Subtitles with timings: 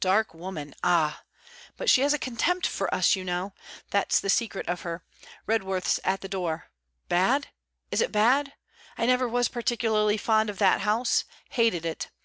[0.00, 1.22] Dark women ah!
[1.76, 3.52] But she has a contempt for us, you know.
[3.90, 5.04] That's the secret of her.
[5.46, 6.70] Redworth 's at the door.
[7.08, 7.50] Bad?
[7.92, 8.54] Is it bad?
[8.98, 12.08] I never was particularly fond of that house hated it.